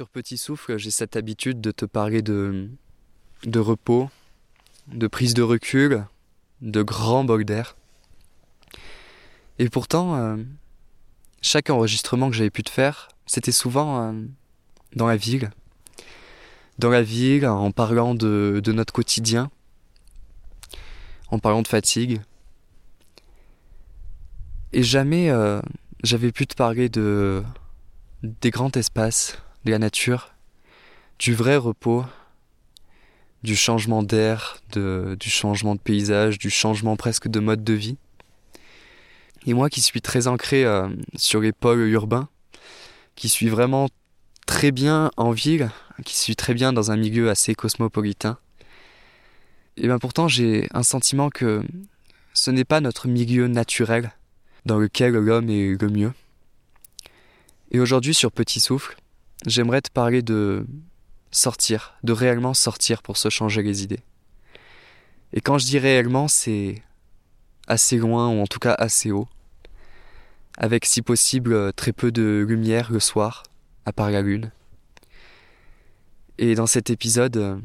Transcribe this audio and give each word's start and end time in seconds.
Sur 0.00 0.08
Petit 0.08 0.38
Souffle, 0.38 0.78
j'ai 0.78 0.90
cette 0.90 1.14
habitude 1.14 1.60
de 1.60 1.72
te 1.72 1.84
parler 1.84 2.22
de, 2.22 2.70
repos, 3.54 4.08
de 4.86 5.06
prise 5.06 5.34
de 5.34 5.42
recul, 5.42 6.06
de 6.62 6.80
grands 6.80 7.22
bols 7.22 7.44
d'air. 7.44 7.76
Et 9.58 9.68
pourtant, 9.68 10.14
euh, 10.14 10.38
chaque 11.42 11.68
enregistrement 11.68 12.30
que 12.30 12.34
j'avais 12.34 12.48
pu 12.48 12.62
te 12.62 12.70
faire, 12.70 13.08
c'était 13.26 13.52
souvent 13.52 14.00
euh, 14.00 14.24
dans 14.96 15.06
la 15.06 15.18
ville. 15.18 15.50
Dans 16.78 16.88
la 16.88 17.02
ville, 17.02 17.46
en 17.46 17.70
parlant 17.70 18.14
de, 18.14 18.62
de 18.64 18.72
notre 18.72 18.94
quotidien, 18.94 19.50
en 21.28 21.38
parlant 21.38 21.60
de 21.60 21.68
fatigue. 21.68 22.22
Et 24.72 24.82
jamais 24.82 25.28
euh, 25.28 25.60
j'avais 26.02 26.32
pu 26.32 26.46
te 26.46 26.54
parler 26.54 26.88
de 26.88 27.44
des 28.22 28.48
grands 28.48 28.72
espaces, 28.72 29.36
de 29.64 29.70
la 29.70 29.78
nature, 29.78 30.32
du 31.18 31.34
vrai 31.34 31.56
repos, 31.56 32.04
du 33.42 33.56
changement 33.56 34.02
d'air, 34.02 34.58
du 34.72 35.30
changement 35.30 35.74
de 35.74 35.80
paysage, 35.80 36.38
du 36.38 36.50
changement 36.50 36.96
presque 36.96 37.28
de 37.28 37.40
mode 37.40 37.64
de 37.64 37.72
vie. 37.72 37.96
Et 39.46 39.54
moi 39.54 39.70
qui 39.70 39.80
suis 39.80 40.02
très 40.02 40.26
ancré 40.26 40.64
euh, 40.64 40.88
sur 41.16 41.40
les 41.40 41.52
pôles 41.52 41.88
urbains, 41.88 42.28
qui 43.14 43.28
suis 43.28 43.48
vraiment 43.48 43.88
très 44.46 44.70
bien 44.70 45.10
en 45.16 45.30
ville, 45.30 45.70
qui 46.04 46.16
suis 46.16 46.36
très 46.36 46.52
bien 46.52 46.72
dans 46.72 46.90
un 46.90 46.96
milieu 46.96 47.30
assez 47.30 47.54
cosmopolitain, 47.54 48.38
et 49.76 49.86
bien 49.86 49.98
pourtant 49.98 50.28
j'ai 50.28 50.68
un 50.74 50.82
sentiment 50.82 51.30
que 51.30 51.62
ce 52.34 52.50
n'est 52.50 52.64
pas 52.64 52.80
notre 52.80 53.08
milieu 53.08 53.48
naturel 53.48 54.12
dans 54.66 54.78
lequel 54.78 55.14
l'homme 55.14 55.48
est 55.48 55.80
le 55.80 55.88
mieux. 55.88 56.12
Et 57.70 57.80
aujourd'hui 57.80 58.14
sur 58.14 58.30
Petit 58.30 58.60
Souffle, 58.60 58.96
j'aimerais 59.46 59.80
te 59.80 59.90
parler 59.90 60.22
de 60.22 60.66
sortir, 61.30 61.94
de 62.02 62.12
réellement 62.12 62.54
sortir 62.54 63.02
pour 63.02 63.16
se 63.16 63.28
changer 63.28 63.62
les 63.62 63.82
idées. 63.82 64.00
Et 65.32 65.40
quand 65.40 65.58
je 65.58 65.66
dis 65.66 65.78
réellement, 65.78 66.28
c'est 66.28 66.82
assez 67.66 67.96
loin 67.96 68.28
ou 68.28 68.40
en 68.40 68.46
tout 68.46 68.58
cas 68.58 68.74
assez 68.74 69.12
haut, 69.12 69.28
avec 70.58 70.84
si 70.84 71.02
possible 71.02 71.72
très 71.72 71.92
peu 71.92 72.10
de 72.10 72.44
lumière 72.46 72.90
le 72.90 73.00
soir, 73.00 73.44
à 73.86 73.92
part 73.92 74.10
la 74.10 74.22
lune. 74.22 74.50
Et 76.38 76.54
dans 76.54 76.66
cet 76.66 76.90
épisode, 76.90 77.62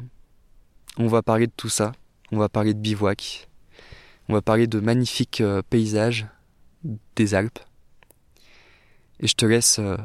on 0.98 1.08
va 1.08 1.22
parler 1.22 1.48
de 1.48 1.54
tout 1.56 1.70
ça, 1.70 1.94
on 2.32 2.38
va 2.38 2.50
parler 2.50 2.74
de 2.74 2.80
bivouac, 2.80 3.48
on 4.30 4.34
va 4.34 4.42
parler 4.42 4.68
de 4.68 4.80
magnifiques 4.80 5.42
euh, 5.42 5.62
paysages 5.70 6.28
des 7.16 7.34
Alpes. 7.34 7.60
Et 9.20 9.28
je 9.28 9.36
te 9.36 9.46
laisse 9.46 9.80
euh, 9.80 9.98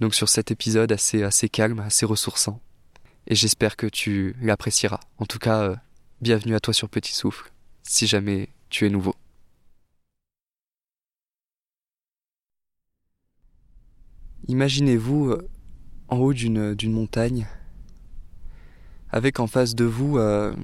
donc 0.00 0.14
sur 0.14 0.28
cet 0.28 0.50
épisode 0.50 0.92
assez, 0.92 1.48
calme, 1.48 1.80
assez 1.80 2.06
ressourçant. 2.06 2.60
Et 3.26 3.34
j'espère 3.34 3.76
que 3.76 3.86
tu 3.86 4.34
l'apprécieras. 4.40 5.00
En 5.18 5.24
tout 5.24 5.38
cas, 5.38 5.62
euh, 5.62 5.76
bienvenue 6.20 6.54
à 6.54 6.60
toi 6.60 6.74
sur 6.74 6.88
Petit 6.88 7.14
Souffle, 7.14 7.50
si 7.82 8.06
jamais 8.06 8.48
tu 8.68 8.86
es 8.86 8.90
nouveau. 8.90 9.14
Imaginez-vous 14.48 15.30
euh, 15.30 15.48
en 16.08 16.18
haut 16.18 16.34
d'une, 16.34 16.74
montagne, 16.90 17.46
avec 19.10 19.40
en 19.40 19.46
face 19.46 19.74
de 19.74 19.84
vous 19.84 20.18
euh, 20.18 20.54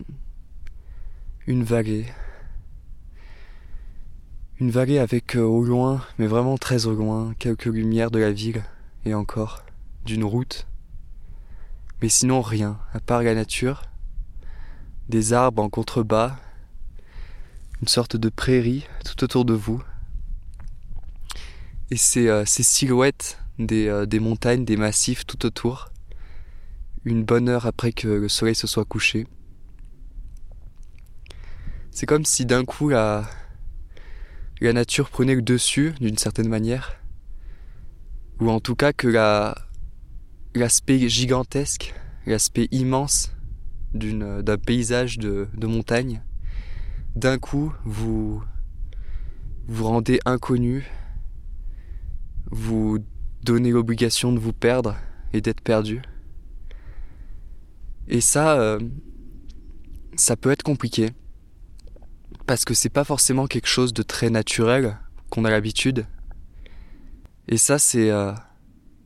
une 1.47 1.65
vallée. 1.65 2.05
Une 4.59 4.71
vallée 4.71 4.99
avec 4.99 5.37
au 5.37 5.65
loin, 5.65 6.05
mais 6.19 6.27
vraiment 6.27 6.59
très 6.59 6.85
au 6.85 6.95
loin, 6.95 7.33
quelques 7.39 7.65
lumières 7.65 8.11
de 8.11 8.19
la 8.19 8.31
ville, 8.31 8.63
et 9.05 9.15
encore, 9.15 9.65
d'une 10.05 10.25
route. 10.25 10.67
Mais 12.03 12.09
sinon 12.09 12.41
rien, 12.41 12.79
à 12.93 13.01
part 13.01 13.23
la 13.23 13.35
nature, 13.35 13.83
des 15.09 15.33
arbres 15.33 15.63
en 15.63 15.69
contrebas, 15.69 16.37
une 17.83 17.89
sorte 17.89 18.17
de 18.17 18.29
prairie 18.29 18.87
tout 19.05 19.25
autour 19.25 19.45
de 19.45 19.55
vous, 19.55 19.83
et 21.91 21.97
ces, 21.97 22.29
euh, 22.29 22.45
silhouettes 22.47 23.39
des, 23.59 23.89
euh, 23.89 24.07
des 24.07 24.21
montagnes, 24.21 24.65
des 24.65 24.77
massifs 24.77 25.27
tout 25.27 25.45
autour, 25.45 25.91
une 27.05 27.25
bonne 27.25 27.49
heure 27.49 27.67
après 27.67 27.93
que 27.93 28.09
le 28.09 28.29
soleil 28.29 28.55
se 28.55 28.67
soit 28.67 28.85
couché. 28.85 29.27
C'est 31.91 32.07
comme 32.07 32.25
si 32.25 32.47
d'un 32.47 32.65
coup 32.65 32.89
la, 32.89 33.29
la 34.61 34.73
nature 34.73 35.11
prenait 35.11 35.35
le 35.35 35.43
dessus 35.43 35.93
d'une 36.01 36.19
certaine 36.19 36.49
manière, 36.49 37.00
ou 38.41 38.51
en 38.51 38.61
tout 38.61 38.75
cas 38.75 38.93
que 38.93 39.09
la, 39.09 39.55
l'aspect 40.55 41.09
gigantesque, 41.09 41.95
l'aspect 42.27 42.69
immense 42.71 43.33
d'un 43.93 44.57
paysage 44.57 45.19
de, 45.19 45.49
de 45.55 45.67
montagne, 45.67 46.23
d'un 47.17 47.39
coup 47.39 47.73
vous 47.85 48.43
vous 49.67 49.85
rendez 49.85 50.21
inconnu, 50.25 50.91
vous 52.51 52.99
donnez 53.43 53.71
l'obligation 53.71 54.33
de 54.33 54.39
vous 54.39 54.53
perdre 54.53 54.97
et 55.33 55.41
d'être 55.41 55.61
perdu. 55.61 56.03
Et 58.09 58.21
ça, 58.21 58.61
euh, 58.61 58.81
ça 60.17 60.37
peut 60.37 60.51
être 60.51 60.65
compliqué 60.65 61.11
parce 62.47 62.65
que 62.65 62.75
c'est 62.75 62.89
pas 62.89 63.05
forcément 63.05 63.47
quelque 63.47 63.69
chose 63.69 63.93
de 63.93 64.03
très 64.03 64.31
naturel 64.31 64.99
qu'on 65.31 65.45
a 65.45 65.51
l'habitude. 65.51 66.07
Et 67.51 67.57
ça, 67.57 67.81
c'est 67.81 68.11
euh, 68.11 68.33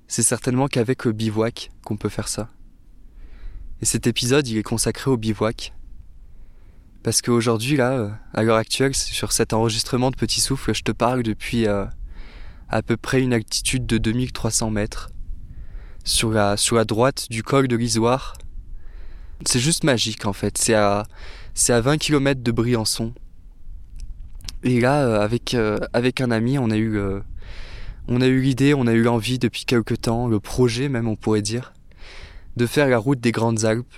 certainement 0.06 0.68
qu'avec 0.68 1.06
le 1.06 1.12
bivouac 1.12 1.70
qu'on 1.82 1.96
peut 1.96 2.10
faire 2.10 2.28
ça. 2.28 2.50
Et 3.80 3.86
cet 3.86 4.06
épisode, 4.06 4.46
il 4.46 4.58
est 4.58 4.62
consacré 4.62 5.10
au 5.10 5.16
bivouac. 5.16 5.72
Parce 7.02 7.22
qu'aujourd'hui, 7.22 7.78
là, 7.78 7.92
euh, 7.92 8.10
à 8.34 8.42
l'heure 8.42 8.58
actuelle, 8.58 8.94
sur 8.94 9.32
cet 9.32 9.54
enregistrement 9.54 10.10
de 10.10 10.16
Petit 10.16 10.42
Souffle, 10.42 10.74
je 10.74 10.82
te 10.82 10.92
parle 10.92 11.22
depuis 11.22 11.66
euh, 11.66 11.86
à 12.68 12.82
peu 12.82 12.98
près 12.98 13.22
une 13.22 13.32
altitude 13.32 13.86
de 13.86 13.96
2300 13.96 14.70
mètres. 14.70 15.10
Sur 16.04 16.30
la, 16.30 16.58
sur 16.58 16.76
la 16.76 16.84
droite 16.84 17.28
du 17.30 17.42
col 17.42 17.66
de 17.66 17.76
l'Isoire. 17.76 18.36
C'est 19.46 19.58
juste 19.58 19.84
magique, 19.84 20.26
en 20.26 20.34
fait. 20.34 20.58
C'est 20.58 20.74
à, 20.74 21.04
à 21.70 21.80
20 21.80 21.96
km 21.96 22.42
de 22.42 22.52
Briançon. 22.52 23.14
Et 24.64 24.80
là, 24.80 25.04
euh, 25.04 25.20
avec, 25.20 25.52
euh, 25.52 25.78
avec 25.92 26.22
un 26.22 26.30
ami, 26.30 26.58
on 26.58 26.70
a 26.70 26.76
eu, 26.76 26.96
euh, 26.96 27.20
on 28.08 28.20
a 28.20 28.26
eu 28.26 28.40
l'idée, 28.40 28.74
on 28.74 28.86
a 28.86 28.92
eu 28.92 29.02
l'envie 29.02 29.38
depuis 29.38 29.64
quelque 29.64 29.94
temps, 29.94 30.28
le 30.28 30.40
projet 30.40 30.88
même, 30.88 31.08
on 31.08 31.16
pourrait 31.16 31.42
dire, 31.42 31.72
de 32.56 32.66
faire 32.66 32.88
la 32.88 32.98
route 32.98 33.20
des 33.20 33.32
Grandes 33.32 33.64
Alpes. 33.64 33.92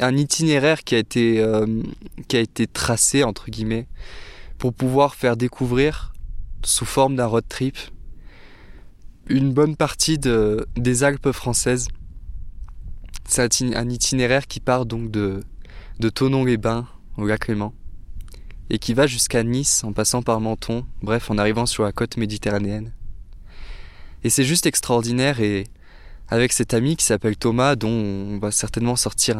Un 0.00 0.16
itinéraire 0.16 0.82
qui 0.82 0.94
a 0.94 0.98
été, 0.98 1.44
qui 2.26 2.36
a 2.36 2.40
été 2.40 2.66
tracé, 2.66 3.22
entre 3.22 3.50
guillemets, 3.50 3.86
pour 4.56 4.72
pouvoir 4.72 5.14
faire 5.14 5.36
découvrir, 5.36 6.14
sous 6.64 6.86
forme 6.86 7.16
d'un 7.16 7.26
road 7.26 7.44
trip, 7.48 7.76
une 9.28 9.52
bonne 9.52 9.76
partie 9.76 10.18
de, 10.18 10.66
des 10.76 11.04
Alpes 11.04 11.32
françaises. 11.32 11.88
C'est 13.28 13.62
un 13.62 13.88
itinéraire 13.88 14.46
qui 14.46 14.60
part 14.60 14.86
donc 14.86 15.10
de, 15.10 15.40
de 16.00 16.08
Tonon-les-Bains 16.08 16.86
au 17.16 17.26
lac 17.26 17.46
Léman 17.46 17.74
et 18.70 18.78
qui 18.78 18.94
va 18.94 19.06
jusqu'à 19.06 19.42
Nice 19.42 19.84
en 19.84 19.92
passant 19.92 20.22
par 20.22 20.40
Menton, 20.40 20.86
bref 21.02 21.30
en 21.30 21.38
arrivant 21.38 21.66
sur 21.66 21.82
la 21.82 21.92
côte 21.92 22.16
méditerranéenne. 22.16 22.92
Et 24.22 24.30
c'est 24.30 24.44
juste 24.44 24.66
extraordinaire 24.66 25.40
et 25.40 25.66
avec 26.28 26.52
cet 26.52 26.74
ami 26.74 26.96
qui 26.96 27.04
s'appelle 27.04 27.36
Thomas 27.36 27.74
dont 27.74 27.88
on 27.88 28.38
va 28.38 28.50
certainement 28.50 28.96
sortir 28.96 29.38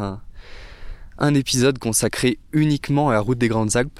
un, 1.17 1.33
épisode 1.33 1.77
consacré 1.77 2.39
uniquement 2.51 3.09
à 3.09 3.13
la 3.13 3.19
route 3.19 3.37
des 3.37 3.47
Grandes 3.47 3.75
Alpes, 3.75 3.99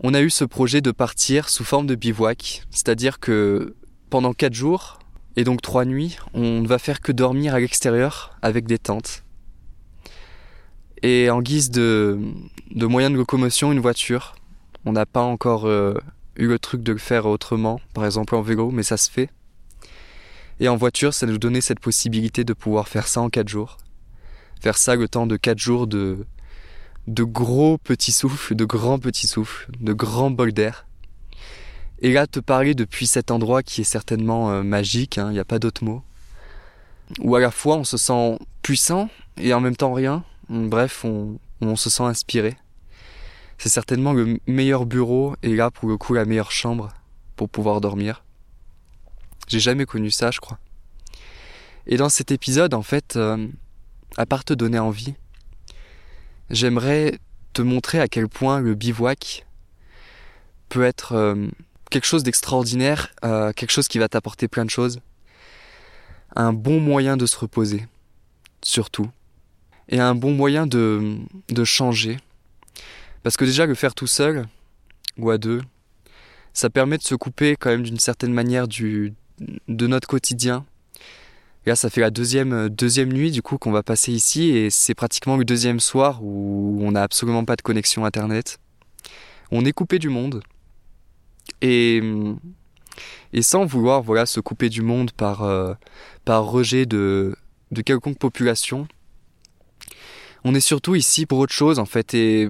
on 0.00 0.14
a 0.14 0.22
eu 0.22 0.30
ce 0.30 0.44
projet 0.44 0.80
de 0.80 0.90
partir 0.90 1.48
sous 1.48 1.64
forme 1.64 1.86
de 1.86 1.94
bivouac, 1.94 2.62
c'est-à-dire 2.70 3.20
que 3.20 3.76
pendant 4.08 4.32
quatre 4.32 4.54
jours 4.54 4.98
et 5.36 5.44
donc 5.44 5.60
trois 5.60 5.84
nuits, 5.84 6.16
on 6.32 6.60
ne 6.62 6.66
va 6.66 6.78
faire 6.78 7.00
que 7.00 7.12
dormir 7.12 7.54
à 7.54 7.60
l'extérieur 7.60 8.36
avec 8.40 8.66
des 8.66 8.78
tentes. 8.78 9.24
Et 11.02 11.28
en 11.28 11.42
guise 11.42 11.70
de, 11.70 12.18
de 12.70 12.86
moyen 12.86 13.10
de 13.10 13.16
locomotion, 13.16 13.70
une 13.70 13.80
voiture. 13.80 14.34
On 14.86 14.92
n'a 14.92 15.04
pas 15.04 15.22
encore 15.22 15.66
euh, 15.66 15.94
eu 16.36 16.46
le 16.46 16.58
truc 16.58 16.82
de 16.82 16.92
le 16.92 16.98
faire 16.98 17.26
autrement, 17.26 17.80
par 17.92 18.06
exemple 18.06 18.34
en 18.34 18.42
vélo, 18.42 18.70
mais 18.70 18.82
ça 18.82 18.96
se 18.96 19.10
fait. 19.10 19.30
Et 20.60 20.68
en 20.68 20.76
voiture, 20.76 21.12
ça 21.12 21.26
nous 21.26 21.38
donnait 21.38 21.60
cette 21.60 21.80
possibilité 21.80 22.44
de 22.44 22.52
pouvoir 22.52 22.88
faire 22.88 23.06
ça 23.06 23.20
en 23.20 23.28
quatre 23.28 23.48
jours. 23.48 23.78
Faire 24.60 24.78
ça 24.78 24.96
le 24.96 25.08
temps 25.08 25.26
de 25.26 25.36
quatre 25.36 25.58
jours 25.58 25.86
de, 25.86 26.26
de 27.06 27.24
gros 27.24 27.78
petits 27.78 28.12
souffles, 28.12 28.54
de 28.54 28.64
grands 28.64 28.98
petits 28.98 29.26
souffles, 29.26 29.70
de 29.80 29.92
grands 29.92 30.30
bols 30.30 30.52
d'air. 30.52 30.86
Et 32.00 32.12
là, 32.12 32.26
te 32.26 32.40
parler 32.40 32.74
depuis 32.74 33.06
cet 33.06 33.30
endroit 33.30 33.62
qui 33.62 33.82
est 33.82 33.84
certainement 33.84 34.50
euh, 34.50 34.62
magique, 34.62 35.16
il 35.16 35.20
hein, 35.20 35.32
n'y 35.32 35.38
a 35.38 35.44
pas 35.44 35.58
d'autre 35.58 35.84
mot. 35.84 36.02
Où 37.20 37.36
à 37.36 37.40
la 37.40 37.50
fois 37.50 37.76
on 37.76 37.84
se 37.84 37.96
sent 37.96 38.38
puissant 38.62 39.08
et 39.36 39.54
en 39.54 39.60
même 39.60 39.76
temps 39.76 39.92
rien, 39.92 40.24
Bref, 40.48 41.04
on, 41.04 41.38
on 41.60 41.74
se 41.76 41.90
sent 41.90 42.04
inspiré. 42.04 42.56
C'est 43.58 43.68
certainement 43.68 44.12
le 44.12 44.38
meilleur 44.46 44.86
bureau 44.86 45.34
et 45.42 45.56
là 45.56 45.70
pour 45.70 45.88
le 45.88 45.96
coup 45.96 46.14
la 46.14 46.24
meilleure 46.24 46.52
chambre 46.52 46.90
pour 47.34 47.48
pouvoir 47.48 47.80
dormir. 47.80 48.25
J'ai 49.46 49.60
jamais 49.60 49.86
connu 49.86 50.10
ça, 50.10 50.30
je 50.30 50.40
crois. 50.40 50.58
Et 51.86 51.96
dans 51.96 52.08
cet 52.08 52.32
épisode, 52.32 52.74
en 52.74 52.82
fait, 52.82 53.16
euh, 53.16 53.46
à 54.16 54.26
part 54.26 54.44
te 54.44 54.52
donner 54.52 54.78
envie, 54.78 55.14
j'aimerais 56.50 57.18
te 57.52 57.62
montrer 57.62 58.00
à 58.00 58.08
quel 58.08 58.28
point 58.28 58.60
le 58.60 58.74
bivouac 58.74 59.46
peut 60.68 60.82
être 60.82 61.12
euh, 61.12 61.46
quelque 61.90 62.06
chose 62.06 62.24
d'extraordinaire, 62.24 63.12
euh, 63.24 63.52
quelque 63.52 63.70
chose 63.70 63.88
qui 63.88 63.98
va 63.98 64.08
t'apporter 64.08 64.48
plein 64.48 64.64
de 64.64 64.70
choses, 64.70 65.00
un 66.34 66.52
bon 66.52 66.80
moyen 66.80 67.16
de 67.16 67.24
se 67.24 67.38
reposer, 67.38 67.86
surtout, 68.62 69.08
et 69.88 70.00
un 70.00 70.16
bon 70.16 70.32
moyen 70.32 70.66
de, 70.66 71.16
de 71.48 71.64
changer. 71.64 72.18
Parce 73.22 73.36
que 73.36 73.44
déjà, 73.44 73.64
le 73.64 73.74
faire 73.74 73.94
tout 73.94 74.08
seul, 74.08 74.48
ou 75.18 75.30
à 75.30 75.38
deux, 75.38 75.62
ça 76.52 76.68
permet 76.68 76.98
de 76.98 77.02
se 77.02 77.14
couper 77.14 77.56
quand 77.56 77.70
même 77.70 77.84
d'une 77.84 78.00
certaine 78.00 78.32
manière 78.32 78.66
du, 78.66 79.14
de 79.68 79.86
notre 79.86 80.08
quotidien. 80.08 80.64
Là, 81.66 81.74
ça 81.74 81.90
fait 81.90 82.00
la 82.00 82.10
deuxième, 82.10 82.68
deuxième 82.68 83.12
nuit 83.12 83.32
du 83.32 83.42
coup 83.42 83.58
qu'on 83.58 83.72
va 83.72 83.82
passer 83.82 84.12
ici 84.12 84.50
et 84.50 84.70
c'est 84.70 84.94
pratiquement 84.94 85.36
le 85.36 85.44
deuxième 85.44 85.80
soir 85.80 86.22
où 86.22 86.78
on 86.80 86.92
n'a 86.92 87.02
absolument 87.02 87.44
pas 87.44 87.56
de 87.56 87.62
connexion 87.62 88.04
internet. 88.04 88.58
On 89.50 89.64
est 89.64 89.72
coupé 89.72 89.98
du 89.98 90.08
monde. 90.08 90.42
Et, 91.62 92.00
et 93.32 93.42
sans 93.42 93.64
vouloir 93.64 94.02
voilà, 94.02 94.26
se 94.26 94.38
couper 94.40 94.68
du 94.68 94.82
monde 94.82 95.10
par, 95.10 95.42
euh, 95.42 95.74
par 96.24 96.44
rejet 96.44 96.86
de, 96.86 97.34
de 97.72 97.82
quelconque 97.82 98.18
population, 98.18 98.86
on 100.44 100.54
est 100.54 100.60
surtout 100.60 100.94
ici 100.94 101.26
pour 101.26 101.38
autre 101.38 101.52
chose 101.52 101.80
en 101.80 101.86
fait 101.86 102.14
et 102.14 102.48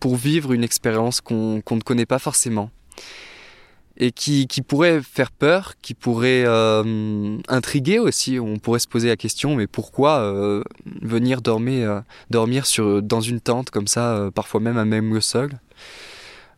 pour 0.00 0.16
vivre 0.16 0.52
une 0.52 0.64
expérience 0.64 1.20
qu'on 1.20 1.62
ne 1.70 1.80
connaît 1.80 2.06
pas 2.06 2.18
forcément 2.18 2.70
et 3.98 4.12
qui, 4.12 4.46
qui 4.46 4.62
pourrait 4.62 5.00
faire 5.02 5.30
peur, 5.30 5.74
qui 5.80 5.94
pourrait 5.94 6.44
euh, 6.46 7.38
intriguer 7.48 7.98
aussi. 7.98 8.38
On 8.38 8.58
pourrait 8.58 8.78
se 8.78 8.88
poser 8.88 9.08
la 9.08 9.16
question, 9.16 9.56
mais 9.56 9.66
pourquoi 9.66 10.18
euh, 10.18 10.62
venir 11.02 11.40
dormir, 11.40 11.90
euh, 11.90 12.00
dormir 12.30 12.66
sur, 12.66 13.02
dans 13.02 13.20
une 13.20 13.40
tente 13.40 13.70
comme 13.70 13.86
ça, 13.86 14.16
euh, 14.16 14.30
parfois 14.30 14.60
même 14.60 14.76
à 14.76 14.84
même 14.84 15.14
le 15.14 15.20
sol, 15.20 15.50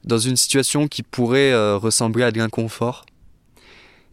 dans 0.04 0.18
une 0.18 0.36
situation 0.36 0.88
qui 0.88 1.02
pourrait 1.02 1.52
euh, 1.52 1.76
ressembler 1.76 2.24
à 2.24 2.32
de 2.32 2.38
l'inconfort, 2.38 3.06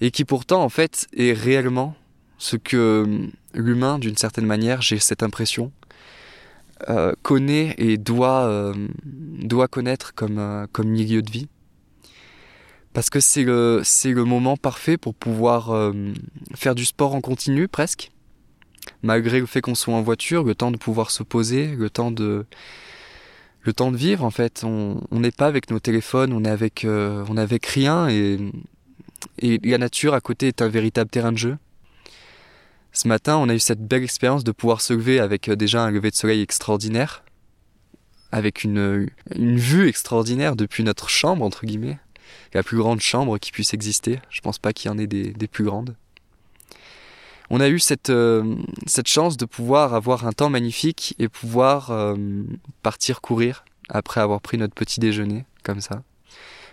et 0.02 0.12
qui 0.12 0.26
pourtant 0.26 0.62
en 0.62 0.70
fait 0.70 1.08
est 1.16 1.34
réellement 1.34 1.96
ce 2.38 2.58
que 2.58 3.30
l'humain, 3.54 3.98
d'une 3.98 4.18
certaine 4.18 4.46
manière, 4.46 4.82
j'ai 4.82 5.00
cette 5.00 5.24
impression, 5.24 5.72
euh, 6.90 7.14
connaît 7.22 7.74
et 7.78 7.98
doit, 7.98 8.74
doit 9.06 9.70
connaître 9.70 10.14
comme, 10.14 10.68
comme 10.74 10.90
milieu 10.90 11.22
de 11.22 11.32
vie 11.32 11.48
parce 12.96 13.10
que 13.10 13.20
c'est 13.20 13.44
le, 13.44 13.82
c'est 13.84 14.14
le 14.14 14.24
moment 14.24 14.56
parfait 14.56 14.98
pour 14.98 15.14
pouvoir 15.14 15.72
euh, 15.72 15.92
faire 16.56 16.76
du 16.76 16.86
sport 16.86 17.14
en 17.14 17.20
continu 17.20 17.68
presque, 17.68 18.10
malgré 19.04 19.42
le 19.42 19.46
fait 19.46 19.60
qu'on 19.60 19.76
soit 19.76 19.94
en 19.94 20.02
voiture, 20.02 20.46
le 20.46 20.56
temps 20.56 20.72
de 20.72 20.78
pouvoir 20.78 21.12
se 21.12 21.22
poser, 21.22 21.68
le 21.76 21.90
temps 21.90 22.10
de, 22.10 22.46
le 23.64 23.74
temps 23.74 23.92
de 23.92 23.98
vivre 23.98 24.24
en 24.24 24.32
fait. 24.32 24.64
On 24.64 25.02
n'est 25.12 25.32
pas 25.32 25.48
avec 25.48 25.70
nos 25.72 25.80
téléphones, 25.80 26.32
on 26.32 26.46
est 26.46 26.50
avec, 26.50 26.86
euh, 26.86 27.26
on 27.28 27.36
est 27.36 27.42
avec 27.42 27.66
rien 27.66 28.08
et, 28.08 28.40
et 29.40 29.60
la 29.62 29.78
nature 29.78 30.14
à 30.14 30.22
côté 30.22 30.48
est 30.48 30.62
un 30.62 30.70
véritable 30.70 31.10
terrain 31.10 31.34
de 31.34 31.38
jeu. 31.38 31.58
Ce 32.94 33.10
matin, 33.10 33.36
on 33.36 33.50
a 33.50 33.56
eu 33.56 33.60
cette 33.60 33.86
belle 33.86 34.04
expérience 34.04 34.46
de 34.46 34.54
pouvoir 34.54 34.80
se 34.80 34.94
lever 34.94 35.20
avec 35.20 35.50
euh, 35.50 35.58
déjà 35.58 35.84
un 35.84 35.92
lever 35.92 36.12
de 36.12 36.16
soleil 36.16 36.42
extraordinaire, 36.42 37.26
avec 38.32 38.64
une, 38.64 39.10
une 39.36 39.58
vue 39.58 39.90
extraordinaire 39.90 40.56
depuis 40.56 40.86
notre 40.86 41.10
chambre 41.10 41.44
entre 41.44 41.66
guillemets 41.66 42.00
la 42.54 42.64
plus 42.64 42.78
grande 42.78 43.02
chambre 43.02 43.38
qui 43.38 43.52
puisse 43.52 43.74
exister. 43.74 44.20
Je 44.30 44.42
pense 44.42 44.60
pas 44.60 44.74
qu'il 44.74 44.90
y 44.90 44.94
en 44.94 44.98
ait 44.98 45.08
des, 45.08 45.48
plus 45.48 45.64
grandes. 45.64 45.96
On 47.50 47.60
a 47.60 47.68
eu 47.68 47.80
cette, 47.80 48.10
euh, 48.10 48.56
cette 48.88 49.08
chance 49.08 49.38
de 49.38 49.46
pouvoir 49.46 49.94
avoir 49.94 50.26
un 50.26 50.32
temps 50.32 50.50
magnifique 50.50 51.16
et 51.20 51.30
pouvoir 51.30 51.92
euh, 51.92 52.16
partir 52.82 53.22
courir 53.22 53.66
après 53.90 54.20
avoir 54.20 54.42
pris 54.42 54.58
notre 54.58 54.74
petit 54.74 55.00
déjeuner, 55.00 55.46
comme 55.64 55.80
ça. 55.80 56.02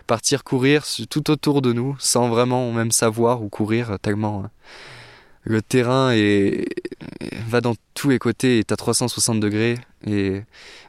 Partir 0.07 0.45
courir 0.45 0.85
tout 1.11 1.31
autour 1.31 1.61
de 1.61 1.73
nous 1.73 1.95
sans 1.99 2.29
vraiment 2.29 2.73
même 2.73 2.91
savoir 2.91 3.43
où 3.43 3.49
courir, 3.49 3.99
tellement 4.01 4.45
euh, 4.45 4.47
le 5.45 5.61
terrain 5.61 6.15
va 7.49 7.61
dans 7.61 7.75
tous 7.95 8.09
les 8.09 8.19
côtés, 8.19 8.61
est 8.61 8.73
à 8.73 8.77
360 8.77 9.41
degrés 9.41 9.77
et, 10.07 10.43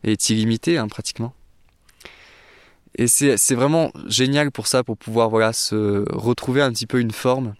et 0.03 0.11
est 0.11 0.29
illimité 0.29 0.77
hein, 0.77 0.87
pratiquement. 0.87 1.33
Et 2.95 3.07
c'est 3.07 3.55
vraiment 3.55 3.91
génial 4.05 4.51
pour 4.51 4.67
ça, 4.67 4.83
pour 4.83 4.97
pouvoir 4.97 5.29
voilà 5.29 5.51
se 5.51 6.05
retrouver 6.13 6.61
un 6.61 6.71
petit 6.71 6.85
peu 6.85 6.99
une 6.99 7.11
forme. 7.11 7.55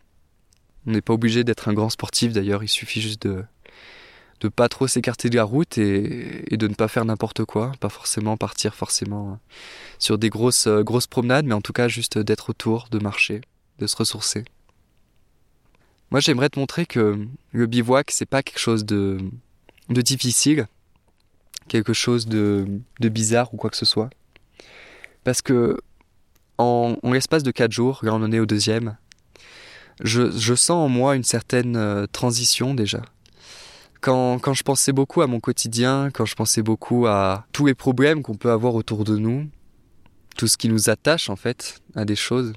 On 0.86 0.92
n'est 0.92 1.02
pas 1.02 1.14
obligé 1.14 1.44
d'être 1.44 1.70
un 1.70 1.74
grand 1.74 1.90
sportif 1.90 2.34
d'ailleurs, 2.34 2.64
il 2.64 2.68
suffit 2.68 3.02
juste 3.02 3.24
de 3.28 3.44
de 4.42 4.50
pas 4.50 4.68
trop 4.68 4.88
s'écarter 4.88 5.30
de 5.30 5.38
la 5.38 5.46
route 5.46 5.78
et, 5.78 6.54
et, 6.54 6.58
de 6.58 6.68
ne 6.68 6.74
pas 6.74 6.90
faire 6.90 7.06
n'importe 7.06 7.46
quoi, 7.46 7.72
pas 7.80 7.88
forcément 7.88 8.36
partir 8.36 8.76
forcément 8.76 9.40
sur 10.00 10.18
des 10.18 10.30
grosses 10.30 10.68
grosses 10.68 11.08
promenades, 11.08 11.46
mais 11.46 11.54
en 11.54 11.62
tout 11.62 11.72
cas 11.72 11.88
juste 11.88 12.18
d'être 12.18 12.50
autour, 12.50 12.90
de 12.92 13.00
marcher, 13.00 13.40
de 13.80 13.88
se 13.88 13.96
ressourcer. 13.96 14.44
Moi, 16.12 16.20
j'aimerais 16.20 16.50
te 16.50 16.60
montrer 16.60 16.86
que 16.86 17.26
le 17.54 17.66
bivouac 17.68 18.12
c'est 18.12 18.26
pas 18.26 18.44
quelque 18.44 18.60
chose 18.60 18.86
de 18.86 19.18
de 19.90 20.02
difficile, 20.02 20.68
quelque 21.70 21.94
chose 21.94 22.28
de 22.28 22.68
de 23.00 23.10
bizarre 23.10 23.54
ou 23.54 23.58
quoi 23.58 23.70
que 23.70 23.78
ce 23.78 23.86
soit 23.86 24.10
parce 25.24 25.42
que 25.42 25.78
en, 26.58 26.96
en 27.02 27.12
l'espace 27.12 27.44
de 27.44 27.52
quatre 27.52 27.72
jours, 27.72 28.00
là 28.04 28.14
on 28.14 28.22
en 28.24 28.32
est 28.32 28.40
au 28.40 28.46
deuxième, 28.46 28.98
je, 30.02 30.32
je 30.32 30.56
sens 30.56 30.86
en 30.86 30.90
moi 30.90 31.16
une 31.16 31.24
certaine 31.24 31.76
euh, 31.76 32.06
transition 32.12 32.74
déjà. 32.74 33.02
Quand, 34.02 34.38
quand 34.40 34.54
je 34.54 34.64
pensais 34.64 34.92
beaucoup 34.92 35.22
à 35.22 35.28
mon 35.28 35.40
quotidien, 35.40 36.10
quand 36.14 36.26
je 36.26 36.36
pensais 36.36 36.62
beaucoup 36.62 37.08
à 37.08 37.46
tous 37.54 37.66
les 37.66 37.74
problèmes 37.74 38.22
qu'on 38.22 38.36
peut 38.36 38.52
avoir 38.52 38.76
autour 38.76 39.06
de 39.06 39.18
nous, 39.18 39.48
tout 40.36 40.48
ce 40.48 40.58
qui 40.58 40.68
nous 40.68 40.90
attache 40.90 41.30
en 41.30 41.36
fait 41.38 41.80
à 41.96 42.04
des 42.04 42.16
choses, 42.16 42.54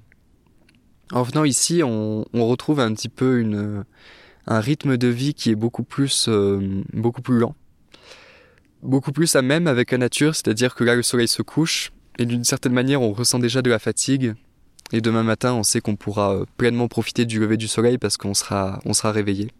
en 1.13 1.23
venant 1.23 1.45
ici, 1.45 1.83
on, 1.85 2.25
on 2.33 2.49
retrouve 2.49 2.81
un 2.81 2.93
petit 2.93 3.09
peu 3.09 3.39
une, 3.39 3.85
un 4.49 4.61
rythme 4.61 4.97
de 4.97 5.07
vie 5.07 5.35
qui 5.35 5.51
est 5.51 5.55
beaucoup 5.55 5.85
plus, 5.85 6.27
euh, 6.29 6.83
beaucoup 6.93 7.23
plus 7.23 7.39
lent, 7.39 7.55
beaucoup 8.83 9.13
plus 9.13 9.37
à 9.37 9.43
même 9.43 9.69
avec 9.69 9.93
la 9.93 9.99
nature, 9.99 10.35
c'est-à-dire 10.35 10.75
que 10.75 10.83
là 10.83 10.97
le 10.97 11.03
soleil 11.03 11.29
se 11.29 11.43
couche, 11.43 11.93
et 12.19 12.27
d'une 12.27 12.44
certaine 12.44 12.73
manière, 12.73 13.03
on 13.03 13.13
ressent 13.13 13.39
déjà 13.39 13.63
de 13.63 13.70
la 13.70 13.79
fatigue. 13.79 14.35
Et 14.93 15.01
demain 15.01 15.23
matin, 15.23 15.55
on 15.55 15.63
sait 15.63 15.81
qu'on 15.81 15.96
pourra 15.96 16.35
euh, 16.35 16.44
pleinement 16.56 16.89
profiter 16.89 17.27
du 17.27 17.41
lever 17.41 17.56
du 17.56 17.69
soleil 17.69 17.99
parce 17.99 18.17
qu'on 18.17 18.35
sera, 18.35 18.81
on 18.85 18.93
sera 18.93 19.11
réveillé. 19.11 19.51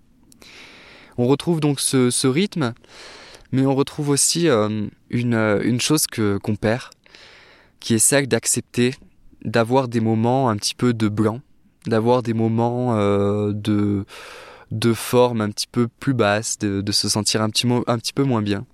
On 1.19 1.27
retrouve 1.27 1.61
donc 1.61 1.81
ce, 1.81 2.27
rythme, 2.27 2.75
mais 3.51 3.67
on 3.67 3.75
retrouve 3.75 4.11
aussi 4.11 4.49
euh, 4.49 4.87
une, 5.11 5.35
euh, 5.35 5.61
une 5.65 5.81
chose 5.81 6.07
que 6.07 6.39
qu'on 6.39 6.57
perd, 6.57 6.91
qui 7.81 7.95
est 7.95 7.99
celle 7.99 8.29
d'accepter 8.29 8.95
d'avoir 9.45 9.89
des 9.89 10.01
moments 10.01 10.49
un 10.49 10.57
petit 10.57 10.75
peu 10.75 10.93
de 10.93 11.09
blanc, 11.09 11.41
d'avoir 11.87 12.23
des 12.23 12.35
moments 12.35 12.97
de 12.97 14.05
de 14.73 14.93
forme 14.93 15.41
un 15.41 15.51
petit 15.51 15.69
peu 15.69 15.87
plus 15.87 16.15
basse, 16.15 16.59
de, 16.59 16.81
de 16.81 16.93
se 16.93 17.09
sentir 17.09 17.41
un 17.41 17.51
petit, 17.51 17.69
un 17.87 17.99
petit 17.99 18.13
peu 18.13 18.25
moins 18.25 18.43
bien. 18.43 18.67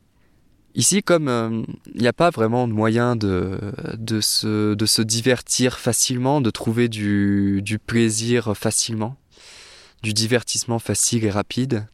Ici, 0.75 1.02
comme 1.02 1.25
il 1.25 1.29
euh, 1.29 1.62
n'y 1.95 2.07
a 2.07 2.14
pas 2.14 2.31
vraiment 2.31 2.67
de 2.67 2.73
moyen 2.73 3.14
de, 3.14 3.59
de, 3.95 4.21
se, 4.21 4.75
de 4.75 4.87
se 4.87 5.02
divertir 5.02 5.79
facilement, 5.79 6.41
de 6.41 6.50
trouver 6.50 6.88
du, 6.88 7.61
du 7.62 7.79
plaisir 7.79 8.57
facilement, 8.57 9.17
du 10.02 10.14
divertissement 10.14 10.79
facile 10.79 11.25
et 11.25 11.31
rapide, 11.31 11.87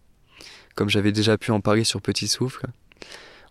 comme 0.77 0.89
j'avais 0.89 1.11
déjà 1.11 1.37
pu 1.37 1.51
en 1.51 1.61
parler 1.61 1.83
sur 1.83 2.01
Petit 2.01 2.29
Souffle, 2.29 2.67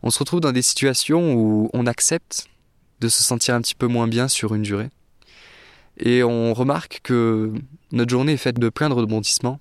on 0.01 0.10
se 0.12 0.19
retrouve 0.19 0.39
dans 0.39 0.53
des 0.53 0.62
situations 0.62 1.34
où 1.34 1.69
on 1.74 1.86
accepte 1.88 2.48
de 3.01 3.10
se 3.10 3.22
sentir 3.22 3.53
un 3.53 3.62
petit 3.62 3.75
peu 3.75 3.88
moins 3.88 4.07
bien 4.07 4.29
sur 4.29 4.55
une 4.55 4.62
durée. 4.62 4.89
Et 5.98 6.24
on 6.24 6.53
remarque 6.53 7.01
que 7.03 7.53
notre 7.91 8.12
journée 8.12 8.34
est 8.34 8.38
faite 8.38 8.60
de 8.60 8.69
plein 8.69 8.89
de 8.89 8.93
rebondissements 8.93 9.60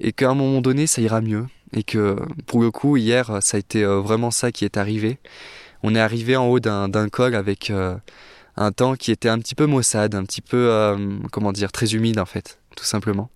et 0.00 0.12
qu'à 0.12 0.30
un 0.30 0.34
moment 0.34 0.60
donné, 0.60 0.86
ça 0.86 1.02
ira 1.02 1.20
mieux, 1.20 1.46
et 1.72 1.82
que 1.82 2.16
pour 2.46 2.60
le 2.60 2.70
coup 2.70 2.96
hier 2.96 3.38
ça 3.40 3.56
a 3.56 3.60
été 3.60 3.84
euh, 3.84 4.00
vraiment 4.00 4.30
ça 4.30 4.52
qui 4.52 4.64
est 4.64 4.76
arrivé. 4.76 5.18
On 5.82 5.94
est 5.94 6.00
arrivé 6.00 6.36
en 6.36 6.46
haut 6.46 6.60
d'un 6.60 7.08
col 7.08 7.34
avec 7.34 7.70
euh, 7.70 7.96
un 8.56 8.72
temps 8.72 8.96
qui 8.96 9.12
était 9.12 9.28
un 9.28 9.38
petit 9.38 9.54
peu 9.54 9.66
maussade, 9.66 10.14
un 10.14 10.24
petit 10.24 10.40
peu 10.40 10.68
euh, 10.70 11.18
comment 11.30 11.52
dire 11.52 11.70
très 11.70 11.94
humide 11.94 12.18
en 12.18 12.26
fait, 12.26 12.60
tout 12.76 12.84
simplement. 12.84 13.30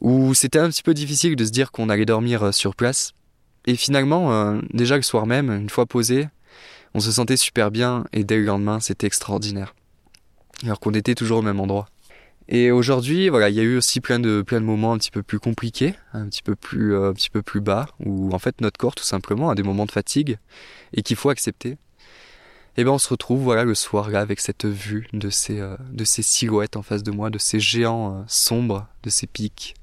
Où 0.00 0.34
c'était 0.34 0.58
un 0.58 0.68
petit 0.68 0.82
peu 0.82 0.94
difficile 0.94 1.36
de 1.36 1.44
se 1.44 1.50
dire 1.50 1.72
qu'on 1.72 1.88
allait 1.88 2.06
dormir 2.06 2.54
sur 2.54 2.74
place. 2.74 3.12
Et 3.66 3.76
finalement, 3.76 4.58
déjà 4.74 4.96
le 4.96 5.02
soir 5.02 5.26
même, 5.26 5.50
une 5.50 5.70
fois 5.70 5.86
posé, 5.86 6.28
on 6.94 7.00
se 7.00 7.10
sentait 7.10 7.36
super 7.36 7.70
bien 7.70 8.04
et 8.12 8.24
dès 8.24 8.36
le 8.36 8.44
lendemain, 8.44 8.80
c'était 8.80 9.06
extraordinaire. 9.06 9.74
Alors 10.62 10.80
qu'on 10.80 10.92
était 10.92 11.14
toujours 11.14 11.38
au 11.38 11.42
même 11.42 11.60
endroit. 11.60 11.86
Et 12.48 12.70
aujourd'hui, 12.70 13.30
voilà, 13.30 13.48
il 13.48 13.54
y 13.54 13.60
a 13.60 13.62
eu 13.62 13.76
aussi 13.76 14.00
plein 14.00 14.18
de 14.18 14.42
plein 14.42 14.60
de 14.60 14.66
moments 14.66 14.92
un 14.92 14.98
petit 14.98 15.10
peu 15.10 15.22
plus 15.22 15.38
compliqués, 15.38 15.94
un 16.12 16.26
petit 16.28 16.42
peu 16.42 16.54
plus 16.54 16.94
euh, 16.94 17.10
un 17.10 17.12
petit 17.14 17.30
peu 17.30 17.42
plus 17.42 17.60
bas, 17.60 17.88
où 18.04 18.32
en 18.34 18.38
fait 18.38 18.60
notre 18.60 18.78
corps 18.78 18.94
tout 18.94 19.04
simplement 19.04 19.48
a 19.50 19.54
des 19.54 19.62
moments 19.62 19.86
de 19.86 19.92
fatigue 19.92 20.38
et 20.92 21.02
qu'il 21.02 21.16
faut 21.16 21.30
accepter. 21.30 21.78
Et 22.76 22.84
ben 22.84 22.90
on 22.90 22.98
se 22.98 23.08
retrouve 23.08 23.42
voilà 23.42 23.64
le 23.64 23.74
soir 23.74 24.10
là 24.10 24.20
avec 24.20 24.40
cette 24.40 24.66
vue 24.66 25.08
de 25.12 25.30
ces 25.30 25.58
euh, 25.60 25.76
de 25.90 26.04
ces 26.04 26.22
silhouettes 26.22 26.76
en 26.76 26.82
face 26.82 27.02
de 27.02 27.10
moi, 27.12 27.30
de 27.30 27.38
ces 27.38 27.60
géants 27.60 28.20
euh, 28.20 28.24
sombres, 28.26 28.88
de 29.04 29.10
ces 29.10 29.26
pics, 29.26 29.74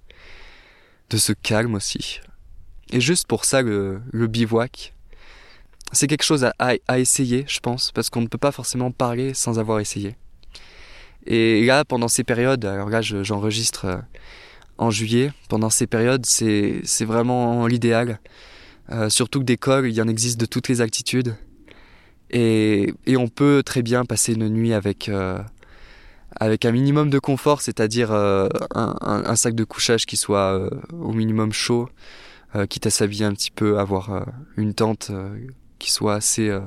de 1.10 1.18
ce 1.18 1.34
calme 1.34 1.74
aussi. 1.74 2.20
Et 2.92 3.02
juste 3.02 3.26
pour 3.26 3.46
ça, 3.46 3.62
le, 3.62 4.02
bivouac, 4.14 4.94
c'est 5.94 6.08
quelque 6.08 6.24
chose 6.24 6.44
à, 6.44 6.54
à, 6.60 7.00
essayer, 7.00 7.46
je 7.48 7.60
pense, 7.62 7.92
parce 7.94 8.10
qu'on 8.10 8.22
ne 8.22 8.28
peut 8.28 8.38
pas 8.38 8.52
forcément 8.52 8.92
parler 8.92 9.34
sans 9.34 9.60
avoir 9.60 9.80
essayé. 9.80 10.18
Et 11.26 11.66
là, 11.66 11.86
pendant 11.86 12.08
ces 12.08 12.24
périodes, 12.24 12.66
alors 12.66 12.90
là, 12.90 13.02
j'enregistre 13.02 13.86
euh, 13.86 13.98
en 14.78 14.90
juillet, 14.90 15.32
pendant 15.50 15.70
ces 15.70 15.88
périodes, 15.88 16.26
c'est 16.26 17.06
vraiment 17.06 17.68
l'idéal. 17.68 18.20
Euh, 18.92 19.10
surtout 19.10 19.40
que 19.40 19.46
des 19.46 19.58
cols, 19.58 19.88
il 19.88 19.94
y 19.94 20.02
en 20.02 20.08
existe 20.08 20.40
de 20.40 20.46
toutes 20.46 20.68
les 20.68 20.82
altitudes. 20.82 21.36
Et, 22.32 22.94
et 23.06 23.18
on 23.18 23.28
peut 23.28 23.62
très 23.64 23.82
bien 23.82 24.06
passer 24.06 24.34
une 24.34 24.50
nuit 24.50 24.74
avec, 24.74 25.10
euh, 25.10 25.40
avec 26.40 26.66
un 26.66 26.72
minimum 26.72 27.10
de 27.10 27.20
confort, 27.20 27.62
c'est-à-dire 27.62 28.12
un, 28.12 28.50
un, 28.74 29.36
sac 29.36 29.54
de 29.54 29.64
couchage 29.64 30.06
qui 30.06 30.18
soit 30.18 30.70
au 30.94 31.12
minimum 31.12 31.52
chaud, 31.52 31.90
quitte 32.70 32.88
à 32.88 32.90
s'habiller 32.90 33.26
un 33.26 33.34
petit 33.34 33.52
peu, 33.52 33.80
avoir 33.80 34.26
une 34.56 34.74
tente 34.74 35.12
qui 35.78 35.92
soit 35.92 36.16
assez 36.16 36.58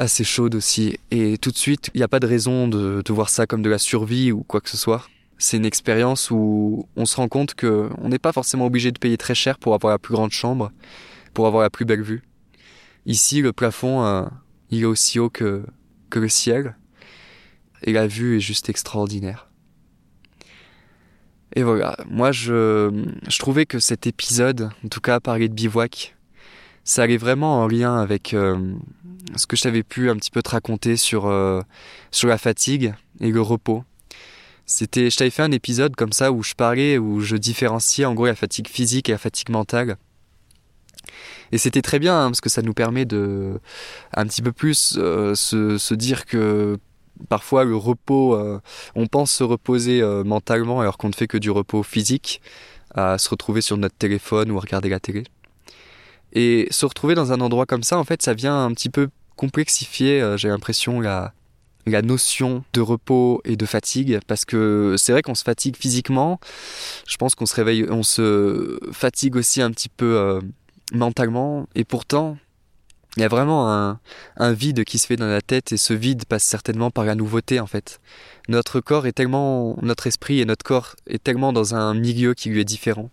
assez 0.00 0.24
chaude 0.24 0.54
aussi. 0.54 0.98
Et 1.10 1.36
tout 1.38 1.50
de 1.50 1.56
suite, 1.56 1.90
il 1.94 1.98
n'y 1.98 2.02
a 2.02 2.08
pas 2.08 2.20
de 2.20 2.26
raison 2.26 2.68
de, 2.68 3.02
de, 3.04 3.12
voir 3.12 3.28
ça 3.28 3.46
comme 3.46 3.62
de 3.62 3.68
la 3.68 3.78
survie 3.78 4.32
ou 4.32 4.42
quoi 4.42 4.60
que 4.60 4.70
ce 4.70 4.76
soit. 4.76 5.06
C'est 5.38 5.58
une 5.58 5.66
expérience 5.66 6.30
où 6.30 6.88
on 6.96 7.04
se 7.04 7.16
rend 7.16 7.28
compte 7.28 7.54
que 7.54 7.90
on 7.98 8.08
n'est 8.08 8.18
pas 8.18 8.32
forcément 8.32 8.66
obligé 8.66 8.92
de 8.92 8.98
payer 8.98 9.18
très 9.18 9.34
cher 9.34 9.58
pour 9.58 9.74
avoir 9.74 9.92
la 9.92 9.98
plus 9.98 10.14
grande 10.14 10.32
chambre, 10.32 10.72
pour 11.34 11.46
avoir 11.46 11.62
la 11.62 11.70
plus 11.70 11.84
belle 11.84 12.02
vue. 12.02 12.22
Ici, 13.06 13.42
le 13.42 13.52
plafond, 13.52 14.28
il 14.70 14.82
est 14.82 14.86
aussi 14.86 15.18
haut 15.18 15.30
que, 15.30 15.64
que 16.08 16.18
le 16.18 16.28
ciel 16.28 16.76
et 17.82 17.92
la 17.92 18.06
vue 18.06 18.36
est 18.36 18.40
juste 18.40 18.68
extraordinaire. 18.68 19.48
Et 21.56 21.62
voilà, 21.62 21.96
moi 22.08 22.30
je, 22.30 23.06
je 23.28 23.38
trouvais 23.38 23.66
que 23.66 23.80
cet 23.80 24.06
épisode, 24.06 24.70
en 24.84 24.88
tout 24.88 25.00
cas 25.00 25.18
parler 25.18 25.48
de 25.48 25.54
bivouac, 25.54 26.14
ça 26.84 27.02
allait 27.02 27.16
vraiment 27.16 27.60
en 27.60 27.68
lien 27.68 27.96
avec 27.96 28.34
euh, 28.34 28.74
ce 29.36 29.46
que 29.46 29.56
je 29.56 29.62
t'avais 29.62 29.82
pu 29.82 30.10
un 30.10 30.16
petit 30.16 30.30
peu 30.30 30.42
te 30.42 30.50
raconter 30.50 30.96
sur, 30.96 31.26
euh, 31.26 31.60
sur 32.10 32.28
la 32.28 32.38
fatigue 32.38 32.94
et 33.20 33.30
le 33.30 33.40
repos. 33.40 33.84
C'était, 34.66 35.10
je 35.10 35.16
t'avais 35.16 35.30
fait 35.30 35.42
un 35.42 35.52
épisode 35.52 35.96
comme 35.96 36.12
ça 36.12 36.32
où 36.32 36.42
je 36.42 36.54
parlais, 36.54 36.96
où 36.96 37.20
je 37.20 37.36
différenciais 37.36 38.04
en 38.04 38.14
gros 38.14 38.26
la 38.26 38.34
fatigue 38.34 38.68
physique 38.68 39.08
et 39.08 39.12
la 39.12 39.18
fatigue 39.18 39.50
mentale. 39.50 39.96
Et 41.52 41.58
c'était 41.58 41.82
très 41.82 41.98
bien 41.98 42.24
hein, 42.24 42.26
parce 42.28 42.40
que 42.40 42.48
ça 42.48 42.62
nous 42.62 42.74
permet 42.74 43.04
de 43.04 43.60
un 44.14 44.26
petit 44.26 44.42
peu 44.42 44.52
plus 44.52 44.94
euh, 44.96 45.34
se, 45.34 45.94
dire 45.94 46.24
que 46.24 46.78
parfois 47.28 47.64
le 47.64 47.76
repos, 47.76 48.38
on 48.94 49.06
pense 49.06 49.32
se 49.32 49.44
reposer 49.44 50.02
mentalement 50.24 50.80
alors 50.80 50.96
qu'on 50.96 51.08
ne 51.08 51.14
fait 51.14 51.26
que 51.26 51.36
du 51.36 51.50
repos 51.50 51.82
physique, 51.82 52.40
à 52.94 53.18
se 53.18 53.28
retrouver 53.28 53.60
sur 53.60 53.76
notre 53.76 53.96
téléphone 53.96 54.50
ou 54.50 54.56
à 54.56 54.60
regarder 54.60 54.88
la 54.88 55.00
télé. 55.00 55.24
Et 56.32 56.68
se 56.70 56.86
retrouver 56.86 57.14
dans 57.14 57.32
un 57.32 57.40
endroit 57.40 57.66
comme 57.66 57.82
ça, 57.82 57.98
en 57.98 58.04
fait, 58.04 58.22
ça 58.22 58.34
vient 58.34 58.64
un 58.64 58.72
petit 58.72 58.90
peu 58.90 59.08
complexifier, 59.36 60.20
euh, 60.20 60.36
j'ai 60.36 60.48
l'impression, 60.48 61.00
la, 61.00 61.32
la 61.86 62.02
notion 62.02 62.64
de 62.72 62.80
repos 62.80 63.40
et 63.44 63.56
de 63.56 63.66
fatigue. 63.66 64.20
Parce 64.26 64.44
que 64.44 64.94
c'est 64.98 65.12
vrai 65.12 65.22
qu'on 65.22 65.34
se 65.34 65.44
fatigue 65.44 65.76
physiquement. 65.76 66.40
Je 67.06 67.16
pense 67.16 67.34
qu'on 67.34 67.46
se 67.46 67.54
réveille 67.54 67.86
on 67.90 68.02
se 68.02 68.78
fatigue 68.92 69.36
aussi 69.36 69.62
un 69.62 69.70
petit 69.70 69.88
peu 69.88 70.40
mentalement. 70.92 71.68
Et 71.74 71.84
pourtant 71.84 72.36
il 73.16 73.22
y 73.22 73.24
a 73.24 73.28
vraiment 73.28 73.70
un, 73.72 73.98
un, 74.36 74.52
vide 74.52 74.84
qui 74.84 74.98
se 74.98 75.06
fait 75.06 75.16
dans 75.16 75.26
la 75.26 75.40
tête. 75.40 75.72
Et 75.72 75.76
ce 75.76 75.92
vide 75.92 76.24
passe 76.26 76.44
certainement 76.44 76.90
par 76.90 77.04
la 77.04 77.14
nouveauté 77.14 77.58
en 77.58 77.66
fait. 77.66 78.00
Notre 78.48 78.80
corps 78.80 79.06
est 79.06 79.12
tellement, 79.12 79.76
notre 79.82 80.06
esprit 80.06 80.40
et 80.40 80.44
notre 80.44 80.64
corps 80.64 80.94
est 81.06 81.22
tellement 81.22 81.52
dans 81.52 81.74
un 81.74 81.94
milieu 81.94 82.34
qui 82.34 82.50
lui 82.50 82.60
est 82.60 82.64
différent, 82.64 83.10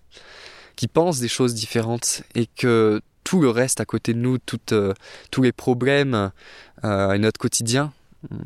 qui 0.77 0.87
pense 0.87 1.19
des 1.19 1.27
choses 1.27 1.53
différentes 1.53 2.21
et 2.35 2.45
que 2.45 3.01
tout 3.25 3.41
le 3.41 3.49
reste 3.49 3.81
à 3.81 3.85
côté 3.85 4.13
de 4.13 4.19
nous, 4.19 4.37
euh, 4.71 4.93
tous 5.31 5.41
les 5.41 5.51
problèmes 5.51 6.31
euh, 6.85 7.17
notre 7.17 7.39
quotidien 7.39 7.91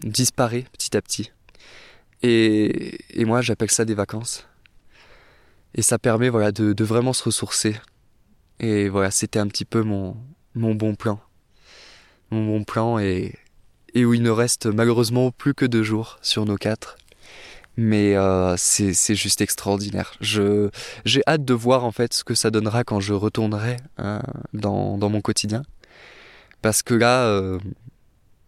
disparaît 0.03 0.65
petit 0.71 0.97
à 0.97 1.01
petit. 1.03 1.31
Et, 2.23 2.97
moi 3.25 3.41
j'appelle 3.41 3.69
ça 3.69 3.85
des 3.85 3.93
vacances. 3.93 4.47
Et 5.75 5.83
ça 5.83 6.00
permet 6.00 6.29
voilà 6.29 6.51
de, 6.51 6.83
vraiment 6.83 7.13
se 7.13 7.23
ressourcer. 7.23 7.75
Et 8.59 8.89
voilà, 8.89 9.11
c'était 9.11 9.39
un 9.39 9.47
petit 9.47 9.65
peu 9.65 9.83
mon, 9.83 10.17
mon 10.55 10.73
bon 10.73 10.95
plan 10.95 11.19
mon 12.31 12.45
bon 12.45 12.63
plan 12.63 12.97
et, 12.97 13.35
et 13.93 14.05
où 14.05 14.13
il 14.13 14.23
ne 14.23 14.29
reste 14.29 14.65
malheureusement 14.67 15.31
plus 15.31 15.53
que 15.53 15.65
deux 15.65 15.83
jours 15.83 16.17
sur 16.21 16.45
nos 16.45 16.55
quatre. 16.55 16.95
Mais 17.77 18.15
euh, 18.15 18.55
c'est 18.57 19.15
juste 19.15 19.41
extraordinaire. 19.41 20.13
J'ai 20.19 21.23
hâte 21.27 21.45
de 21.45 21.53
voir 21.53 21.85
en 21.85 21.91
fait 21.91 22.13
ce 22.13 22.23
que 22.23 22.35
ça 22.35 22.51
donnera 22.51 22.83
quand 22.83 22.99
je 22.99 23.13
retournerai 23.13 23.77
euh, 23.99 24.19
dans, 24.53 24.97
dans 24.97 25.09
mon 25.09 25.21
quotidien. 25.21 25.63
Parce 26.61 26.83
que 26.83 26.93
là, 26.93 27.23
euh, 27.23 27.59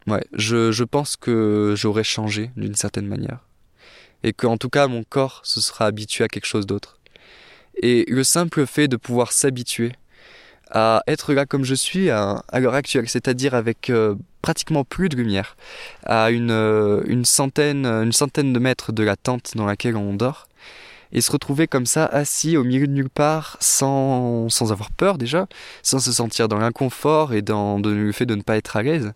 ouais, 0.08 0.24
je, 0.34 0.72
je 0.72 0.84
pense 0.84 1.16
que 1.16 1.74
j'aurais 1.78 2.04
changé 2.04 2.52
d'une 2.58 2.76
certaine 2.76 3.08
manière. 3.08 3.40
Et 4.24 4.34
qu'en 4.34 4.58
tout 4.58 4.70
cas, 4.70 4.88
mon 4.88 5.04
corps 5.04 5.42
se 5.44 5.62
sera 5.62 5.86
habitué 5.86 6.24
à 6.24 6.28
quelque 6.28 6.46
chose 6.46 6.66
d'autre. 6.66 7.00
Et 7.82 8.06
le 8.08 8.24
simple 8.24 8.66
fait 8.66 8.88
de 8.88 8.98
pouvoir 8.98 9.32
s'habituer 9.32 9.94
à 10.74 11.04
être 11.08 11.34
là 11.34 11.46
comme 11.46 11.64
je 11.64 11.76
suis 11.76 12.10
à, 12.10 12.44
l'heure 12.56 12.74
actuelle, 12.74 13.08
c'est-à-dire 13.08 13.54
avec 13.54 13.90
euh, 13.90 14.16
pratiquement 14.42 14.84
plus 14.84 15.08
de 15.08 15.16
lumière, 15.16 15.56
à 16.04 16.32
une, 16.32 16.52
euh, 16.52 17.04
une, 17.06 17.26
centaine, 17.26 17.86
une 17.86 18.12
centaine 18.12 18.52
de 18.52 18.60
mètres 18.60 18.92
de 18.92 19.04
la 19.04 19.16
tente 19.16 19.56
dans 19.56 19.68
laquelle 19.68 19.96
on 19.96 20.14
dort, 20.16 20.48
et 21.12 21.22
se 21.22 21.32
retrouver 21.32 21.68
comme 21.68 21.86
ça 21.86 22.06
assis 22.08 22.58
au 22.58 22.64
milieu 22.64 22.88
de 22.88 22.92
nulle 22.92 23.10
part 23.10 23.56
sans, 23.60 24.50
sans 24.50 24.72
avoir 24.72 24.90
peur 24.90 25.20
déjà, 25.20 25.48
sans 25.84 26.00
se 26.00 26.12
sentir 26.12 26.48
dans 26.48 26.58
l'inconfort 26.58 27.34
et 27.34 27.44
dans 27.44 27.78
le 27.78 28.12
fait 28.12 28.26
de 28.26 28.34
ne 28.34 28.42
pas 28.42 28.58
être 28.58 28.76
à 28.76 28.82
l'aise, 28.82 29.14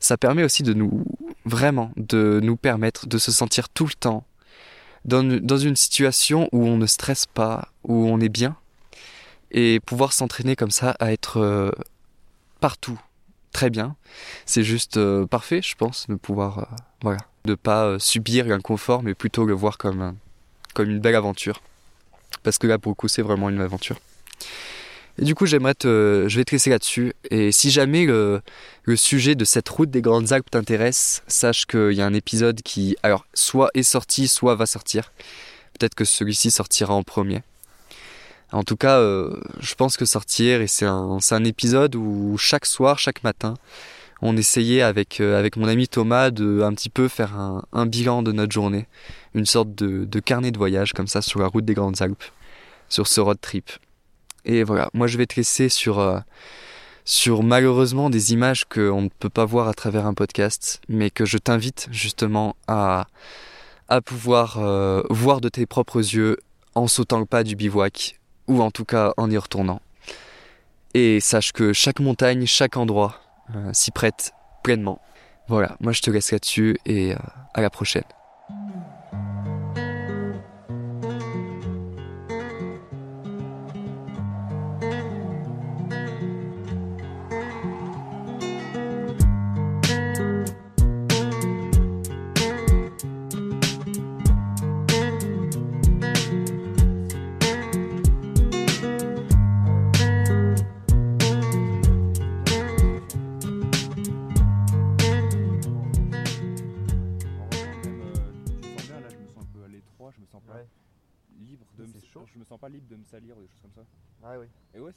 ça 0.00 0.16
permet 0.16 0.44
aussi 0.44 0.62
de 0.62 0.72
nous, 0.72 1.04
vraiment, 1.44 1.90
de 1.96 2.40
nous 2.42 2.56
permettre 2.56 3.06
de 3.06 3.18
se 3.18 3.32
sentir 3.32 3.68
tout 3.68 3.84
le 3.84 3.92
temps 3.92 4.24
dans, 5.04 5.22
dans 5.22 5.58
une 5.58 5.76
situation 5.76 6.48
où 6.52 6.66
on 6.66 6.78
ne 6.78 6.86
stresse 6.86 7.26
pas, 7.26 7.68
où 7.84 8.08
on 8.08 8.18
est 8.18 8.30
bien, 8.30 8.56
et 9.50 9.80
pouvoir 9.80 10.12
s'entraîner 10.12 10.56
comme 10.56 10.70
ça 10.70 10.96
à 11.00 11.12
être 11.12 11.38
euh, 11.38 11.70
partout 12.60 13.00
très 13.52 13.70
bien. 13.70 13.96
C'est 14.44 14.62
juste 14.62 14.96
euh, 14.96 15.26
parfait, 15.26 15.62
je 15.62 15.74
pense, 15.76 16.06
de 16.08 16.14
pouvoir, 16.14 16.58
euh, 16.58 16.64
voilà, 17.02 17.20
de 17.44 17.54
pas 17.54 17.98
subir 17.98 18.46
l'inconfort, 18.46 19.02
mais 19.02 19.14
plutôt 19.14 19.44
le 19.46 19.54
voir 19.54 19.78
comme, 19.78 20.16
comme 20.74 20.90
une 20.90 21.00
belle 21.00 21.16
aventure. 21.16 21.62
Parce 22.42 22.58
que 22.58 22.66
là, 22.66 22.78
pour 22.78 22.90
le 22.90 22.96
coup, 22.96 23.08
c'est 23.08 23.22
vraiment 23.22 23.48
une 23.48 23.60
aventure. 23.60 23.98
Et 25.18 25.24
du 25.24 25.34
coup, 25.34 25.46
j'aimerais 25.46 25.74
te, 25.74 26.26
je 26.28 26.36
vais 26.36 26.44
te 26.44 26.50
laisser 26.50 26.68
là-dessus. 26.68 27.14
Et 27.30 27.50
si 27.50 27.70
jamais 27.70 28.04
le, 28.04 28.42
le, 28.84 28.96
sujet 28.96 29.34
de 29.34 29.46
cette 29.46 29.68
route 29.68 29.90
des 29.90 30.02
Grandes 30.02 30.32
Alpes 30.32 30.50
t'intéresse, 30.50 31.22
sache 31.26 31.64
qu'il 31.64 31.92
y 31.92 32.02
a 32.02 32.06
un 32.06 32.12
épisode 32.12 32.60
qui, 32.60 32.96
alors, 33.02 33.24
soit 33.32 33.70
est 33.72 33.82
sorti, 33.82 34.28
soit 34.28 34.54
va 34.56 34.66
sortir. 34.66 35.12
Peut-être 35.78 35.94
que 35.94 36.04
celui-ci 36.04 36.50
sortira 36.50 36.92
en 36.92 37.02
premier. 37.02 37.42
En 38.52 38.62
tout 38.62 38.76
cas, 38.76 38.98
euh, 38.98 39.40
je 39.58 39.74
pense 39.74 39.96
que 39.96 40.04
sortir, 40.04 40.60
et 40.60 40.68
c'est 40.68 40.86
un, 40.86 41.18
un 41.30 41.44
épisode 41.44 41.96
où 41.96 42.36
chaque 42.38 42.66
soir, 42.66 42.98
chaque 42.98 43.24
matin, 43.24 43.54
on 44.22 44.36
essayait 44.36 44.82
avec, 44.82 45.20
euh, 45.20 45.38
avec 45.38 45.56
mon 45.56 45.66
ami 45.66 45.88
Thomas 45.88 46.30
de 46.30 46.62
un 46.62 46.72
petit 46.72 46.88
peu 46.88 47.08
faire 47.08 47.36
un, 47.36 47.86
bilan 47.86 48.22
de 48.22 48.32
notre 48.32 48.52
journée, 48.52 48.86
une 49.34 49.46
sorte 49.46 49.74
de, 49.74 50.04
de, 50.04 50.20
carnet 50.20 50.52
de 50.52 50.58
voyage 50.58 50.92
comme 50.92 51.08
ça 51.08 51.22
sur 51.22 51.40
la 51.40 51.48
route 51.48 51.64
des 51.64 51.74
Grandes 51.74 52.00
Alpes, 52.00 52.22
sur 52.88 53.08
ce 53.08 53.20
road 53.20 53.38
trip. 53.40 53.70
Et 54.44 54.62
voilà, 54.62 54.90
moi 54.94 55.08
je 55.08 55.18
vais 55.18 55.26
te 55.26 55.34
laisser 55.34 55.68
sur, 55.68 55.98
euh, 55.98 56.20
sur 57.04 57.42
malheureusement 57.42 58.10
des 58.10 58.32
images 58.32 58.64
qu'on 58.64 59.02
ne 59.02 59.08
peut 59.08 59.28
pas 59.28 59.44
voir 59.44 59.66
à 59.66 59.74
travers 59.74 60.06
un 60.06 60.14
podcast, 60.14 60.80
mais 60.88 61.10
que 61.10 61.24
je 61.24 61.36
t'invite 61.36 61.88
justement 61.90 62.54
à, 62.68 63.08
à 63.88 64.00
pouvoir 64.00 64.60
voir 65.10 65.40
de 65.40 65.48
tes 65.48 65.66
propres 65.66 65.98
yeux 65.98 66.38
en 66.76 66.86
sautant 66.86 67.18
le 67.18 67.26
pas 67.26 67.42
du 67.42 67.56
bivouac 67.56 68.20
ou 68.46 68.62
en 68.62 68.70
tout 68.70 68.84
cas 68.84 69.12
en 69.16 69.30
y 69.30 69.36
retournant. 69.36 69.80
Et 70.94 71.20
sache 71.20 71.52
que 71.52 71.72
chaque 71.72 72.00
montagne, 72.00 72.46
chaque 72.46 72.76
endroit 72.76 73.20
euh, 73.54 73.70
s'y 73.72 73.90
prête 73.90 74.32
pleinement. 74.62 75.00
Voilà, 75.48 75.76
moi 75.80 75.92
je 75.92 76.02
te 76.02 76.10
laisse 76.10 76.32
là-dessus 76.32 76.78
et 76.86 77.12
euh, 77.12 77.18
à 77.54 77.60
la 77.60 77.70
prochaine. 77.70 78.04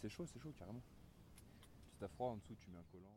C'est 0.09 0.15
chaud, 0.15 0.25
c'est 0.25 0.39
chaud 0.39 0.53
carrément. 0.57 0.81
Si 1.91 1.97
t'as 1.99 2.07
froid 2.07 2.29
en 2.29 2.37
dessous, 2.37 2.55
tu 2.55 2.71
mets 2.71 2.79
un 2.79 2.83
collant. 2.91 3.15